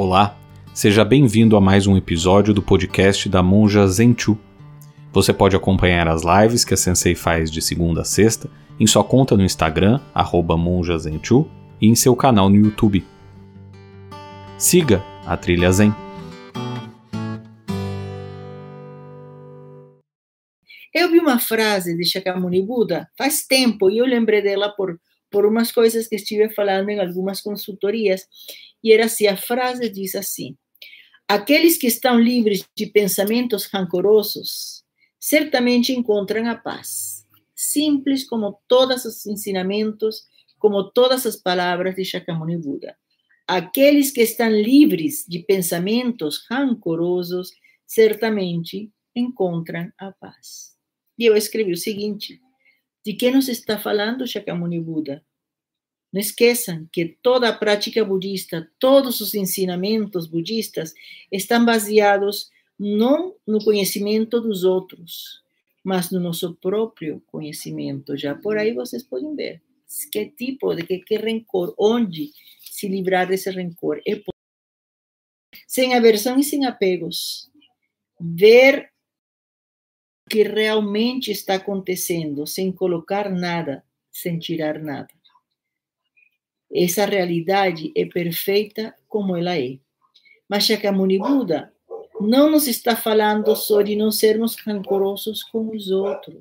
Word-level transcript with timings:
Olá, 0.00 0.38
seja 0.72 1.04
bem-vindo 1.04 1.56
a 1.56 1.60
mais 1.60 1.88
um 1.88 1.96
episódio 1.96 2.54
do 2.54 2.62
podcast 2.62 3.28
da 3.28 3.42
Monja 3.42 3.84
Zenchu. 3.88 4.38
Você 5.12 5.32
pode 5.32 5.56
acompanhar 5.56 6.06
as 6.06 6.22
lives 6.22 6.64
que 6.64 6.72
a 6.72 6.76
Sensei 6.76 7.16
faz 7.16 7.50
de 7.50 7.60
segunda 7.60 8.02
a 8.02 8.04
sexta 8.04 8.48
em 8.78 8.86
sua 8.86 9.02
conta 9.02 9.36
no 9.36 9.42
Instagram, 9.42 10.00
monjazenchu, 10.56 11.50
e 11.80 11.88
em 11.88 11.96
seu 11.96 12.14
canal 12.14 12.48
no 12.48 12.54
YouTube. 12.54 13.04
Siga 14.56 15.02
a 15.26 15.36
Trilha 15.36 15.72
Zen. 15.72 15.92
Eu 20.94 21.10
vi 21.10 21.18
uma 21.18 21.40
frase 21.40 21.96
de 21.96 22.04
Shakyamuni 22.08 22.64
Buda 22.64 23.08
faz 23.18 23.44
tempo 23.44 23.90
e 23.90 23.98
eu 23.98 24.06
lembrei 24.06 24.42
dela 24.42 24.68
por, 24.68 24.96
por 25.28 25.44
umas 25.44 25.72
coisas 25.72 26.06
que 26.06 26.14
estive 26.14 26.50
falando 26.50 26.88
em 26.88 27.00
algumas 27.00 27.40
consultorias 27.40 28.22
e 28.82 28.92
era 28.92 29.06
assim, 29.06 29.26
a 29.26 29.36
frase 29.36 29.88
diz 29.88 30.14
assim, 30.14 30.56
aqueles 31.26 31.76
que 31.76 31.86
estão 31.86 32.18
livres 32.18 32.64
de 32.76 32.86
pensamentos 32.86 33.66
rancorosos 33.66 34.84
certamente 35.18 35.92
encontram 35.92 36.48
a 36.48 36.54
paz. 36.54 37.26
Simples 37.54 38.24
como 38.24 38.60
todos 38.68 39.04
os 39.04 39.26
ensinamentos, 39.26 40.22
como 40.58 40.90
todas 40.90 41.26
as 41.26 41.36
palavras 41.36 41.96
de 41.96 42.04
Shakyamuni 42.04 42.56
Buda. 42.56 42.96
Aqueles 43.46 44.10
que 44.10 44.20
estão 44.20 44.50
livres 44.50 45.24
de 45.26 45.40
pensamentos 45.40 46.44
rancorosos 46.48 47.50
certamente 47.86 48.92
encontram 49.14 49.90
a 49.98 50.12
paz. 50.12 50.76
E 51.18 51.24
eu 51.24 51.36
escrevi 51.36 51.72
o 51.72 51.76
seguinte: 51.76 52.40
de 53.04 53.14
que 53.14 53.30
nos 53.30 53.48
está 53.48 53.78
falando 53.78 54.26
Shakyamuni 54.26 54.80
Buda? 54.80 55.24
Não 56.12 56.20
esqueçam 56.20 56.88
que 56.92 57.16
toda 57.22 57.48
a 57.48 57.52
prática 57.52 58.04
budista, 58.04 58.70
todos 58.78 59.20
os 59.20 59.34
ensinamentos 59.34 60.26
budistas 60.26 60.94
estão 61.30 61.64
baseados 61.64 62.50
não 62.78 63.34
no 63.46 63.62
conhecimento 63.62 64.40
dos 64.40 64.64
outros, 64.64 65.42
mas 65.84 66.10
no 66.10 66.20
nosso 66.20 66.54
próprio 66.54 67.22
conhecimento. 67.26 68.16
Já 68.16 68.34
por 68.34 68.56
aí 68.56 68.72
vocês 68.72 69.02
podem 69.02 69.34
ver 69.34 69.60
que 70.12 70.26
tipo 70.26 70.74
de 70.74 70.84
que, 70.84 70.98
que 70.98 71.16
rancor, 71.16 71.74
onde 71.78 72.30
se 72.60 72.88
livrar 72.88 73.26
desse 73.26 73.50
rancor. 73.50 74.00
É 74.06 74.20
sem 75.66 75.94
aversão 75.94 76.38
e 76.38 76.44
sem 76.44 76.66
apegos. 76.66 77.50
Ver 78.20 78.90
o 80.26 80.30
que 80.30 80.42
realmente 80.42 81.30
está 81.30 81.54
acontecendo, 81.54 82.46
sem 82.46 82.70
colocar 82.70 83.30
nada, 83.30 83.84
sem 84.10 84.38
tirar 84.38 84.78
nada. 84.78 85.17
Essa 86.72 87.06
realidade 87.06 87.90
é 87.96 88.04
perfeita 88.04 88.94
como 89.08 89.34
ela 89.36 89.56
é. 89.58 89.78
Mas 90.48 90.64
Shakyamuni 90.64 91.18
Buda 91.18 91.72
não 92.20 92.50
nos 92.50 92.66
está 92.66 92.94
falando 92.94 93.54
só 93.56 93.80
de 93.80 93.96
não 93.96 94.10
sermos 94.10 94.56
rancorosos 94.56 95.42
com 95.44 95.74
os 95.74 95.90
outros. 95.90 96.36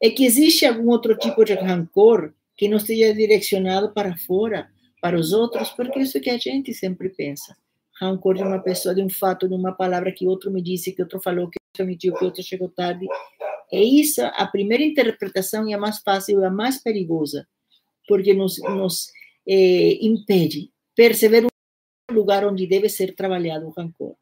É 0.00 0.10
que 0.10 0.24
existe 0.24 0.64
algum 0.64 0.90
outro 0.90 1.16
tipo 1.16 1.44
de 1.44 1.54
rancor 1.54 2.32
que 2.56 2.68
não 2.68 2.76
esteja 2.76 3.12
direcionado 3.12 3.92
para 3.92 4.16
fora, 4.16 4.70
para 5.00 5.18
os 5.18 5.32
outros, 5.32 5.70
porque 5.70 5.98
é 5.98 6.02
isso 6.02 6.20
que 6.20 6.30
a 6.30 6.38
gente 6.38 6.72
sempre 6.72 7.08
pensa. 7.08 7.56
Rancor 8.00 8.36
de 8.36 8.42
uma 8.42 8.60
pessoa, 8.60 8.94
de 8.94 9.02
um 9.02 9.10
fato, 9.10 9.48
de 9.48 9.54
uma 9.54 9.72
palavra 9.72 10.12
que 10.12 10.26
outro 10.26 10.50
me 10.50 10.62
disse, 10.62 10.92
que 10.92 11.02
outro 11.02 11.20
falou, 11.20 11.48
que 11.48 11.58
outro 11.72 11.86
mentiu, 11.86 12.14
que 12.14 12.24
outro 12.24 12.42
chegou 12.42 12.68
tarde. 12.68 13.06
É 13.72 13.82
isso, 13.82 14.22
a 14.22 14.46
primeira 14.46 14.84
interpretação 14.84 15.68
é 15.68 15.74
a 15.74 15.78
mais 15.78 15.98
fácil, 15.98 16.42
é 16.42 16.46
a 16.46 16.50
mais 16.50 16.82
perigosa 16.82 17.46
porque 18.06 18.34
nos, 18.34 18.58
nos 18.58 19.10
eh, 19.46 19.98
impede 20.00 20.70
perceber 20.94 21.46
o 21.46 22.12
lugar 22.12 22.44
onde 22.44 22.66
deve 22.66 22.88
ser 22.88 23.14
trabalhado 23.14 23.66
o 23.66 23.70
rancor. 23.70 24.16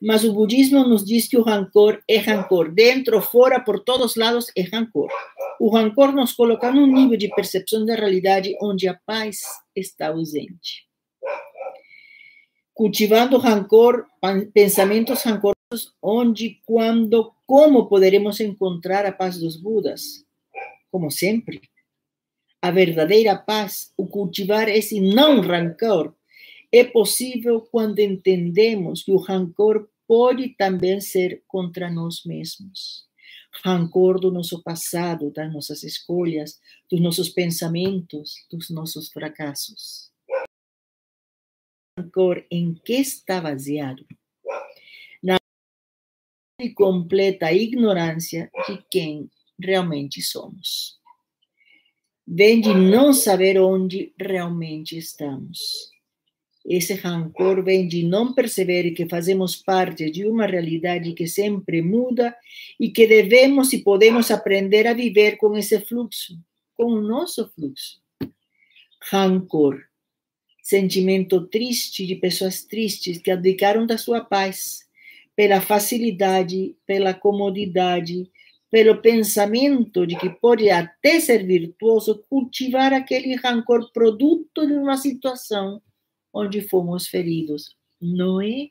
Mas 0.00 0.24
o 0.24 0.32
budismo 0.32 0.82
nos 0.84 1.04
diz 1.04 1.28
que 1.28 1.36
o 1.36 1.42
rancor 1.42 2.02
é 2.08 2.16
rancor. 2.16 2.72
Dentro, 2.72 3.20
fora, 3.20 3.60
por 3.60 3.80
todos 3.80 4.16
lados, 4.16 4.50
é 4.56 4.62
rancor. 4.62 5.10
O 5.60 5.68
rancor 5.68 6.12
nos 6.12 6.32
coloca 6.32 6.72
num 6.72 6.86
nível 6.86 7.18
de 7.18 7.28
percepção 7.28 7.84
da 7.84 7.94
realidade 7.94 8.56
onde 8.62 8.88
a 8.88 8.94
paz 8.94 9.42
está 9.76 10.08
ausente. 10.08 10.86
Cultivando 12.72 13.36
rancor, 13.36 14.06
pensamentos 14.54 15.22
rancorosos, 15.22 15.94
onde, 16.00 16.62
quando, 16.64 17.34
como 17.46 17.86
poderemos 17.86 18.40
encontrar 18.40 19.04
a 19.04 19.12
paz 19.12 19.38
dos 19.38 19.60
Budas? 19.60 20.24
Como 20.90 21.10
sempre, 21.10 21.60
a 22.62 22.70
verdadeira 22.70 23.36
paz, 23.36 23.92
o 23.96 24.06
cultivar 24.06 24.68
esse 24.68 25.00
não 25.00 25.40
rancor, 25.40 26.14
é 26.70 26.84
possível 26.84 27.60
quando 27.60 27.98
entendemos 28.00 29.02
que 29.02 29.10
o 29.10 29.16
rancor 29.16 29.88
pode 30.06 30.50
também 30.50 31.00
ser 31.00 31.42
contra 31.46 31.90
nós 31.90 32.24
mesmos. 32.24 33.08
Rancor 33.64 34.20
do 34.20 34.30
nosso 34.30 34.62
passado, 34.62 35.32
das 35.32 35.52
nossas 35.52 35.82
escolhas, 35.82 36.60
dos 36.88 37.00
nossos 37.00 37.28
pensamentos, 37.30 38.34
dos 38.50 38.70
nossos 38.70 39.10
fracassos. 39.10 40.12
Rancor 41.98 42.44
em 42.50 42.74
que 42.74 42.94
está 42.94 43.40
baseado? 43.40 44.06
Na 45.22 45.38
completa 46.74 47.52
ignorância 47.52 48.50
de 48.68 48.84
quem 48.90 49.28
realmente 49.58 50.22
somos 50.22 50.99
vem 52.32 52.60
de 52.60 52.72
não 52.72 53.12
saber 53.12 53.60
onde 53.60 54.12
realmente 54.16 54.96
estamos. 54.96 55.58
Esse 56.64 56.94
rancor 56.94 57.64
vem 57.64 57.88
de 57.88 58.04
não 58.04 58.32
perceber 58.32 58.92
que 58.92 59.08
fazemos 59.08 59.56
parte 59.56 60.08
de 60.12 60.24
uma 60.24 60.46
realidade 60.46 61.12
que 61.12 61.26
sempre 61.26 61.82
muda 61.82 62.32
e 62.78 62.88
que 62.88 63.04
devemos 63.04 63.72
e 63.72 63.78
podemos 63.78 64.30
aprender 64.30 64.86
a 64.86 64.94
viver 64.94 65.38
com 65.38 65.56
esse 65.56 65.80
fluxo, 65.80 66.38
com 66.76 66.84
o 66.84 67.00
nosso 67.00 67.50
fluxo. 67.52 68.00
Rancor, 69.10 69.82
sentimento 70.62 71.48
triste 71.48 72.06
de 72.06 72.14
pessoas 72.14 72.62
tristes 72.62 73.18
que 73.18 73.32
abdicaram 73.32 73.84
da 73.84 73.98
sua 73.98 74.20
paz 74.20 74.88
pela 75.34 75.60
facilidade, 75.60 76.76
pela 76.86 77.12
comodidade, 77.12 78.30
pelo 78.70 79.02
pensamento 79.02 80.06
de 80.06 80.16
que 80.16 80.30
pode 80.30 80.70
até 80.70 81.18
ser 81.18 81.44
virtuoso 81.44 82.24
cultivar 82.28 82.92
aquele 82.92 83.34
rancor 83.34 83.90
produto 83.92 84.66
de 84.66 84.74
uma 84.74 84.96
situação 84.96 85.82
onde 86.32 86.60
fomos 86.62 87.08
feridos. 87.08 87.76
Não 88.00 88.40
é? 88.40 88.70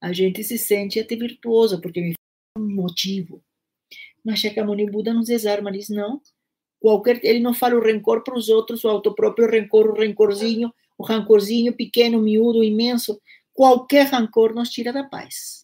A 0.00 0.12
gente 0.12 0.44
se 0.44 0.58
sente 0.58 1.00
até 1.00 1.16
virtuoso 1.16 1.80
porque 1.80 2.00
me 2.00 2.14
um 2.56 2.74
motivo. 2.74 3.42
Mas 4.24 4.40
Shakyamuni 4.40 4.90
Buda 4.90 5.14
nos 5.14 5.26
desarma, 5.26 5.72
diz 5.72 5.88
não. 5.88 6.20
Qualquer, 6.78 7.24
ele 7.24 7.40
não 7.40 7.54
fala 7.54 7.76
o 7.76 7.82
rancor 7.82 8.22
para 8.22 8.36
os 8.36 8.48
outros, 8.48 8.84
o 8.84 8.88
autopróprio 8.88 9.50
rancor, 9.50 9.88
o 9.88 9.98
rancorzinho, 9.98 10.72
o 10.98 11.04
rancorzinho 11.04 11.74
pequeno, 11.74 12.20
miúdo, 12.20 12.62
imenso. 12.62 13.20
Qualquer 13.54 14.08
rancor 14.08 14.54
nos 14.54 14.68
tira 14.68 14.92
da 14.92 15.04
paz. 15.04 15.61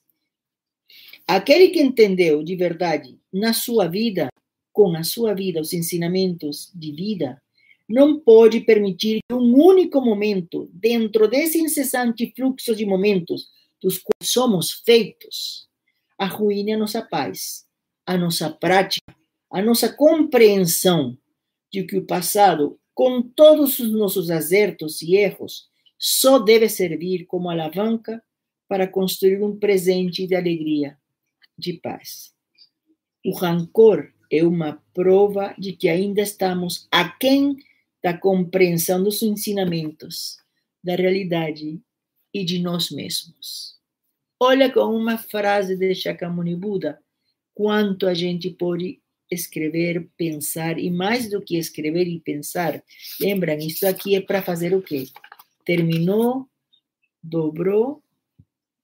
Aquele 1.29 1.69
que 1.69 1.83
entendeu 1.83 2.43
de 2.43 2.57
verdade 2.57 3.21
na 3.31 3.53
sua 3.53 3.87
vida, 3.87 4.31
com 4.73 4.97
a 4.97 5.03
sua 5.03 5.35
vida, 5.35 5.61
os 5.61 5.75
ensinamentos 5.75 6.73
de 6.75 6.91
vida, 6.91 7.39
não 7.87 8.19
pode 8.19 8.61
permitir 8.61 9.19
que 9.29 9.35
um 9.35 9.55
único 9.55 10.01
momento, 10.01 10.71
dentro 10.73 11.29
desse 11.29 11.59
incessante 11.61 12.33
fluxo 12.35 12.75
de 12.75 12.87
momentos 12.87 13.47
dos 13.79 13.99
quais 13.99 14.33
somos 14.33 14.73
feitos, 14.87 15.69
arruine 16.17 16.73
a 16.73 16.79
nossa 16.79 17.03
paz, 17.03 17.67
a 18.07 18.17
nossa 18.17 18.49
prática, 18.49 19.15
a 19.53 19.61
nossa 19.61 19.93
compreensão 19.93 21.15
de 21.71 21.85
que 21.85 21.99
o 21.99 22.07
passado, 22.07 22.81
com 22.95 23.21
todos 23.21 23.79
os 23.79 23.93
nossos 23.93 24.31
acertos 24.31 25.03
e 25.03 25.15
erros, 25.15 25.69
só 25.99 26.39
deve 26.39 26.71
servir 26.71 27.27
como 27.27 27.51
alavanca 27.51 28.25
para 28.67 28.89
construir 28.89 29.43
um 29.43 29.59
presente 29.59 30.27
de 30.27 30.35
alegria 30.35 30.98
de 31.59 31.75
paz. 31.75 32.33
O 33.25 33.35
rancor 33.35 34.13
é 34.31 34.45
uma 34.45 34.83
prova 34.95 35.55
de 35.59 35.73
que 35.73 35.89
ainda 35.89 36.23
estamos 36.23 36.87
aquém 36.91 37.57
da 38.03 38.17
compreensão 38.17 39.03
dos 39.03 39.23
ensinamentos, 39.23 40.39
da 40.83 40.95
realidade 40.95 41.81
e 42.33 42.45
de 42.45 42.59
nós 42.61 42.91
mesmos. 42.91 43.77
Olha 44.41 44.73
com 44.73 44.85
uma 44.95 45.19
frase 45.19 45.77
de 45.77 45.95
Shakyamuni 45.95 46.55
Buda 46.55 47.01
quanto 47.55 48.07
a 48.07 48.15
gente 48.15 48.51
pode 48.51 49.01
escrever, 49.31 50.09
pensar 50.17 50.79
e 50.79 50.91
mais 50.91 51.29
do 51.29 51.43
que 51.43 51.59
escrever 51.59 52.07
e 52.07 52.21
pensar, 52.21 52.83
lembram, 53.21 53.59
isso 53.59 53.87
aqui 53.87 54.15
é 54.15 54.21
para 54.21 54.43
fazer 54.43 54.75
o 54.75 54.81
quê? 54.81 55.07
Terminou, 55.65 56.49
dobrou, 57.23 58.03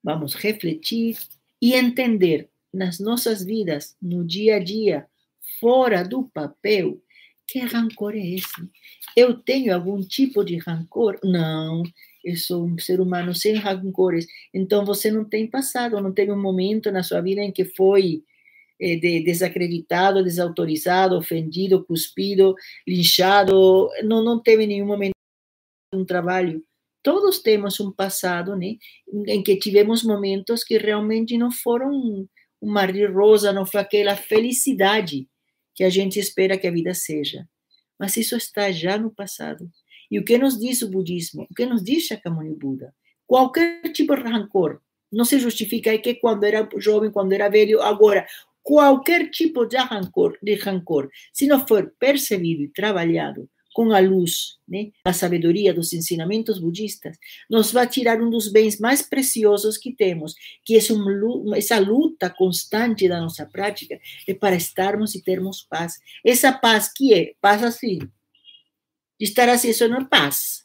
vamos 0.02 0.34
refletir 0.34 1.16
e 1.62 1.74
entender 1.74 2.50
nas 2.74 2.98
nossas 2.98 3.44
vidas, 3.44 3.96
no 4.02 4.24
dia 4.24 4.56
a 4.56 4.58
dia, 4.58 5.06
fora 5.60 6.02
do 6.02 6.24
papel, 6.24 7.00
que 7.46 7.60
rancor 7.60 8.14
é 8.14 8.26
esse? 8.26 8.68
Eu 9.16 9.34
tenho 9.34 9.74
algum 9.74 10.00
tipo 10.00 10.44
de 10.44 10.56
rancor? 10.58 11.18
Não. 11.22 11.82
eu 12.24 12.36
sou 12.36 12.64
um 12.66 12.78
ser 12.78 13.00
humano 13.00 13.34
sem 13.34 13.54
rancores. 13.54 14.26
Então 14.52 14.84
você 14.84 15.10
não 15.10 15.24
tem 15.24 15.46
passado, 15.46 16.00
não 16.00 16.12
teve 16.12 16.32
um 16.32 16.40
momento 16.40 16.90
na 16.90 17.02
sua 17.02 17.20
vida 17.20 17.42
em 17.42 17.52
que 17.52 17.64
foi 17.64 18.22
eh, 18.80 18.96
de, 18.96 19.22
desacreditado, 19.22 20.24
desautorizado, 20.24 21.16
ofendido, 21.16 21.84
cuspido, 21.84 22.54
linchado. 22.86 23.90
Não, 24.04 24.24
não 24.24 24.40
teve 24.42 24.66
nenhum 24.66 24.86
momento 24.86 25.14
um 25.94 26.04
trabalho. 26.04 26.64
Todos 27.02 27.40
temos 27.40 27.78
um 27.80 27.92
passado, 27.92 28.56
né, 28.56 28.76
em 29.28 29.42
que 29.42 29.56
tivemos 29.56 30.02
momentos 30.02 30.64
que 30.64 30.78
realmente 30.78 31.36
não 31.36 31.50
foram 31.50 32.26
um 32.64 32.70
mar 32.70 32.90
de 32.90 33.04
rosa, 33.06 33.52
não 33.52 33.66
foi 33.66 33.80
aquela 33.80 34.16
felicidade 34.16 35.28
que 35.74 35.84
a 35.84 35.90
gente 35.90 36.18
espera 36.18 36.56
que 36.56 36.66
a 36.66 36.70
vida 36.70 36.94
seja. 36.94 37.46
Mas 37.98 38.16
isso 38.16 38.36
está 38.36 38.72
já 38.72 38.96
no 38.96 39.10
passado. 39.10 39.70
E 40.10 40.18
o 40.18 40.24
que 40.24 40.38
nos 40.38 40.58
diz 40.58 40.80
o 40.80 40.90
budismo? 40.90 41.46
O 41.50 41.54
que 41.54 41.66
nos 41.66 41.84
diz 41.84 42.06
Shakyamuni 42.06 42.54
Buda? 42.54 42.94
Qualquer 43.26 43.82
tipo 43.92 44.16
de 44.16 44.22
rancor 44.22 44.80
não 45.12 45.24
se 45.24 45.38
justifica 45.38 45.92
é 45.92 45.98
que 45.98 46.14
quando 46.14 46.44
era 46.44 46.68
jovem, 46.78 47.10
quando 47.10 47.32
era 47.32 47.48
velho, 47.48 47.80
agora 47.82 48.26
qualquer 48.62 49.30
tipo 49.30 49.66
de 49.66 49.76
rancor, 49.76 50.38
de 50.42 50.54
rancor, 50.54 51.10
se 51.32 51.46
não 51.46 51.66
for 51.66 51.94
percebido 51.98 52.62
e 52.62 52.68
trabalhado 52.68 53.48
com 53.74 53.92
a 53.92 53.98
luz, 53.98 54.56
né, 54.66 54.92
a 55.04 55.12
sabedoria 55.12 55.74
dos 55.74 55.92
ensinamentos 55.92 56.60
budistas, 56.60 57.18
nos 57.50 57.72
vai 57.72 57.88
tirar 57.88 58.22
um 58.22 58.30
dos 58.30 58.48
bens 58.48 58.78
mais 58.78 59.02
preciosos 59.02 59.76
que 59.76 59.92
temos, 59.92 60.34
que 60.64 60.76
é 60.76 60.78
essa 61.58 61.78
luta 61.80 62.30
constante 62.30 63.08
da 63.08 63.20
nossa 63.20 63.44
prática, 63.44 64.00
é 64.28 64.32
para 64.32 64.54
estarmos 64.54 65.16
e 65.16 65.22
termos 65.22 65.66
paz. 65.68 65.98
Essa 66.24 66.52
paz 66.52 66.90
que 66.90 67.12
é 67.12 67.34
paz 67.40 67.64
assim, 67.64 67.98
estar 69.18 69.48
assim, 69.48 69.70
isso 69.70 69.88
não 69.88 69.98
é 69.98 70.04
paz. 70.04 70.64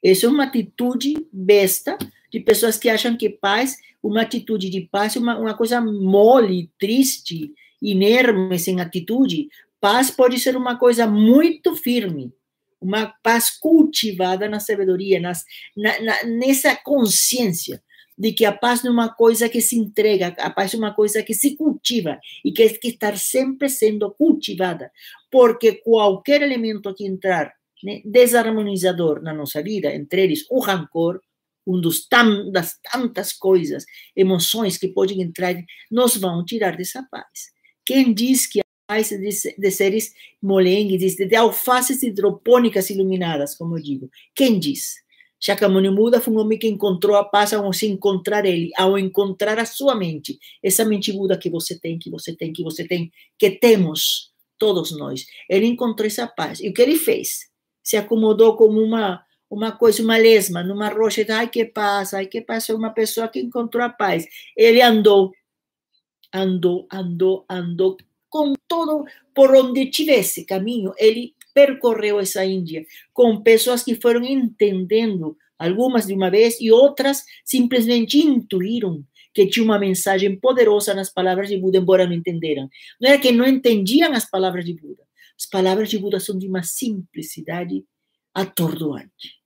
Isso 0.00 0.26
é 0.26 0.28
uma 0.28 0.44
atitude 0.44 1.16
besta 1.32 1.98
de 2.30 2.38
pessoas 2.38 2.78
que 2.78 2.88
acham 2.88 3.16
que 3.16 3.28
paz, 3.28 3.76
uma 4.00 4.22
atitude 4.22 4.70
de 4.70 4.82
paz 4.82 5.16
é 5.16 5.18
uma, 5.18 5.36
uma 5.36 5.54
coisa 5.54 5.80
mole, 5.80 6.70
triste, 6.78 7.52
inerme, 7.82 8.56
sem 8.60 8.80
atitude. 8.80 9.48
Paz 9.80 10.10
pode 10.10 10.38
ser 10.38 10.56
uma 10.56 10.78
coisa 10.78 11.06
muito 11.06 11.76
firme, 11.76 12.32
uma 12.80 13.14
paz 13.22 13.50
cultivada 13.50 14.48
na 14.48 14.60
sabedoria, 14.60 15.20
nas, 15.20 15.44
na, 15.76 16.00
na, 16.00 16.24
nessa 16.24 16.76
consciência 16.76 17.82
de 18.16 18.32
que 18.32 18.44
a 18.44 18.52
paz 18.52 18.82
não 18.82 18.90
é 18.90 18.94
uma 18.94 19.14
coisa 19.14 19.48
que 19.48 19.60
se 19.60 19.76
entrega, 19.78 20.34
a 20.38 20.50
paz 20.50 20.74
é 20.74 20.76
uma 20.76 20.92
coisa 20.92 21.22
que 21.22 21.32
se 21.32 21.56
cultiva 21.56 22.18
e 22.44 22.50
que 22.50 22.68
tem 22.68 22.80
que 22.80 22.88
estar 22.88 23.16
sempre 23.16 23.68
sendo 23.68 24.10
cultivada, 24.10 24.90
porque 25.30 25.74
qualquer 25.74 26.42
elemento 26.42 26.92
que 26.94 27.06
entrar 27.06 27.52
né, 27.82 28.02
desarmonizador 28.04 29.22
na 29.22 29.32
nossa 29.32 29.62
vida, 29.62 29.94
entre 29.94 30.22
eles 30.22 30.44
o 30.50 30.58
rancor, 30.58 31.20
um 31.64 31.80
dos 31.80 32.08
tam, 32.08 32.50
das 32.50 32.76
tantas 32.90 33.32
coisas, 33.32 33.84
emoções 34.16 34.78
que 34.78 34.88
podem 34.88 35.22
entrar, 35.22 35.54
nos 35.90 36.16
vão 36.16 36.44
tirar 36.44 36.76
dessa 36.76 37.06
paz. 37.10 37.52
Quem 37.84 38.12
diz 38.12 38.46
que 38.46 38.60
de, 38.88 39.54
de 39.58 39.70
seres 39.70 40.14
molengues, 40.42 41.16
de, 41.16 41.26
de 41.26 41.36
alfaces 41.36 42.02
hidropônicas 42.02 42.88
iluminadas, 42.88 43.54
como 43.54 43.76
eu 43.76 43.82
digo. 43.82 44.10
Quem 44.34 44.58
diz? 44.58 44.94
Shakyamuni 45.40 45.90
Buda 45.90 46.20
foi 46.20 46.34
um 46.34 46.38
homem 46.38 46.58
que 46.58 46.66
encontrou 46.66 47.14
a 47.14 47.24
paz 47.24 47.52
ao 47.52 47.72
se 47.72 47.86
encontrar 47.86 48.44
ele, 48.44 48.70
ao 48.76 48.98
encontrar 48.98 49.58
a 49.58 49.64
sua 49.64 49.94
mente. 49.94 50.38
Essa 50.62 50.84
mente 50.84 51.12
Buda 51.12 51.38
que 51.38 51.50
você 51.50 51.78
tem, 51.78 51.98
que 51.98 52.10
você 52.10 52.34
tem, 52.34 52.52
que 52.52 52.62
você 52.62 52.86
tem, 52.86 53.12
que 53.38 53.50
temos 53.50 54.32
todos 54.58 54.90
nós. 54.96 55.26
Ele 55.48 55.66
encontrou 55.66 56.06
essa 56.06 56.26
paz. 56.26 56.58
E 56.60 56.68
o 56.68 56.72
que 56.72 56.82
ele 56.82 56.96
fez? 56.96 57.46
Se 57.84 57.96
acomodou 57.96 58.56
como 58.56 58.80
uma 58.80 59.22
uma 59.50 59.72
coisa, 59.72 60.02
uma 60.02 60.18
lesma, 60.18 60.62
numa 60.62 60.90
rocha. 60.90 61.24
Ai, 61.30 61.48
que 61.48 61.64
paz, 61.64 62.12
ai, 62.12 62.26
que 62.26 62.42
paz. 62.42 62.68
É 62.68 62.74
uma 62.74 62.90
pessoa 62.90 63.28
que 63.28 63.40
encontrou 63.40 63.82
a 63.82 63.88
paz. 63.88 64.26
Ele 64.54 64.82
andou, 64.82 65.32
andou, 66.34 66.86
andou, 66.92 67.46
andou 67.48 67.96
com 68.28 68.52
todo, 68.66 69.04
por 69.34 69.54
onde 69.54 69.90
tivesse 69.90 70.44
caminho, 70.44 70.92
ele 70.98 71.34
percorreu 71.54 72.20
essa 72.20 72.44
Índia, 72.44 72.84
com 73.12 73.42
pessoas 73.42 73.82
que 73.82 73.94
foram 73.94 74.24
entendendo, 74.24 75.36
algumas 75.58 76.06
de 76.06 76.14
uma 76.14 76.30
vez, 76.30 76.60
e 76.60 76.70
outras 76.70 77.24
simplesmente 77.44 78.18
intuíram 78.18 79.04
que 79.34 79.46
tinha 79.46 79.64
uma 79.64 79.78
mensagem 79.78 80.38
poderosa 80.38 80.94
nas 80.94 81.12
palavras 81.12 81.48
de 81.48 81.56
Buda, 81.56 81.78
embora 81.78 82.06
não 82.06 82.12
entenderam. 82.12 82.68
Não 83.00 83.10
era 83.10 83.20
que 83.20 83.32
não 83.32 83.46
entendiam 83.46 84.12
as 84.12 84.28
palavras 84.28 84.64
de 84.64 84.74
Buda. 84.74 85.02
As 85.38 85.46
palavras 85.46 85.88
de 85.88 85.98
Buda 85.98 86.18
são 86.18 86.36
de 86.36 86.48
uma 86.48 86.62
simplicidade 86.62 87.84
atordoante. 88.34 89.38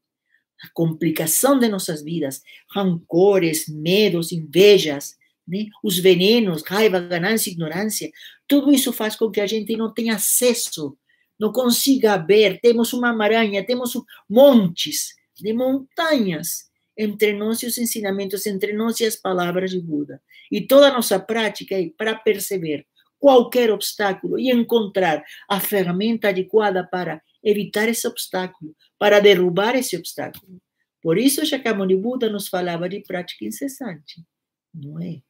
A 0.63 0.69
complicação 0.73 1.59
de 1.59 1.69
nossas 1.69 2.03
vidas, 2.03 2.43
rancores, 2.71 3.69
medos, 3.69 4.33
invejas, 4.33 5.17
né? 5.47 5.67
os 5.83 5.99
venenos, 5.99 6.63
raiva, 6.63 7.01
ganância, 7.01 7.51
ignorância, 7.51 8.11
tudo 8.47 8.73
isso 8.73 8.93
faz 8.93 9.17
com 9.17 9.31
que 9.31 9.41
a 9.41 9.47
gente 9.47 9.77
não 9.77 9.93
tenha 9.93 10.15
acesso, 10.15 10.97
não 11.39 11.53
consiga 11.53 12.17
ver. 12.17 12.61
Temos 12.61 12.93
uma 12.93 13.13
maranha, 13.13 13.65
temos 13.65 13.93
montes 14.29 15.15
de 15.35 15.53
montanhas 15.53 16.71
entre 16.97 17.33
nós 17.33 17.63
e 17.63 17.67
os 17.67 17.79
ensinamentos, 17.79 18.47
entre 18.47 18.73
nós 18.73 19.01
e 19.01 19.05
as 19.05 19.17
palavras 19.17 19.71
de 19.71 19.81
Buda. 19.81 20.23
E 20.51 20.61
toda 20.61 20.89
a 20.89 20.93
nossa 20.93 21.19
prática 21.19 21.75
é 21.75 21.91
para 21.97 22.15
perceber 22.15 22.87
qualquer 23.19 23.71
obstáculo 23.71 24.39
e 24.39 24.51
encontrar 24.51 25.25
a 25.49 25.61
ferramenta 25.61 26.29
adequada 26.29 26.85
para 26.85 27.23
evitar 27.43 27.89
esse 27.89 28.07
obstáculo, 28.07 28.75
para 28.99 29.21
derrubar 29.21 29.77
esse 29.77 29.97
obstáculo. 29.97 30.61
Por 31.01 31.19
isso, 31.19 31.45
Shakyamuni 31.45 31.97
Buda 31.97 32.29
nos 32.29 32.49
falava 32.49 32.89
de 32.89 33.01
prática 33.01 33.45
incessante, 33.45 34.25
não 34.75 35.01
é? 35.01 35.21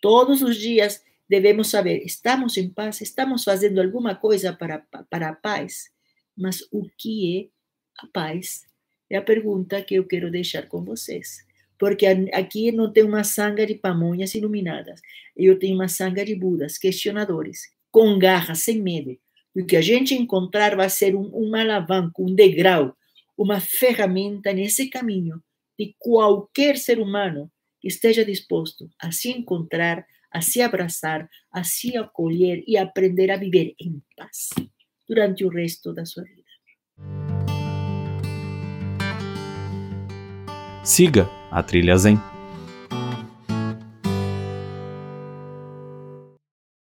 Todos 0.00 0.42
os 0.42 0.56
dias 0.56 1.02
devemos 1.28 1.68
saber: 1.68 2.02
estamos 2.04 2.56
em 2.56 2.68
paz, 2.68 3.00
estamos 3.00 3.44
fazendo 3.44 3.80
alguma 3.80 4.14
coisa 4.14 4.52
para, 4.52 4.78
para 5.08 5.28
a 5.28 5.34
paz. 5.34 5.90
Mas 6.36 6.62
o 6.72 6.88
que 6.96 7.38
é 7.38 8.04
a 8.04 8.06
paz? 8.06 8.62
É 9.08 9.16
a 9.16 9.22
pergunta 9.22 9.82
que 9.82 9.94
eu 9.94 10.06
quero 10.06 10.30
deixar 10.30 10.68
com 10.68 10.82
vocês. 10.82 11.44
Porque 11.78 12.06
aqui 12.06 12.70
não 12.70 12.92
tem 12.92 13.04
uma 13.04 13.24
sanga 13.24 13.66
de 13.66 13.74
pamonhas 13.74 14.34
iluminadas. 14.34 15.00
Eu 15.36 15.58
tenho 15.58 15.74
uma 15.74 15.88
sanga 15.88 16.24
de 16.24 16.34
budas, 16.34 16.78
questionadores, 16.78 17.62
com 17.90 18.18
garra, 18.18 18.54
sem 18.54 18.80
medo. 18.80 19.16
O 19.54 19.64
que 19.64 19.76
a 19.76 19.80
gente 19.80 20.14
encontrar 20.14 20.76
vai 20.76 20.88
ser 20.88 21.16
um, 21.16 21.30
um 21.34 21.54
alavanco, 21.56 22.22
um 22.22 22.34
degrau, 22.34 22.94
uma 23.36 23.58
ferramenta 23.58 24.52
nesse 24.52 24.88
caminho 24.88 25.42
de 25.78 25.94
qualquer 25.98 26.76
ser 26.76 26.98
humano 27.00 27.50
esteja 27.82 28.24
disposto 28.24 28.88
a 28.98 29.10
se 29.12 29.30
encontrar, 29.30 30.06
a 30.30 30.40
se 30.40 30.60
abraçar, 30.62 31.28
a 31.52 31.64
se 31.64 31.96
acolher 31.96 32.62
e 32.66 32.76
aprender 32.76 33.30
a 33.30 33.36
viver 33.36 33.74
em 33.80 34.02
paz 34.16 34.50
durante 35.08 35.44
o 35.44 35.48
resto 35.48 35.92
da 35.92 36.04
sua 36.04 36.24
vida. 36.24 36.40
Siga 40.84 41.28
a 41.50 41.62
Trilha 41.62 41.96
Zen. 41.96 42.16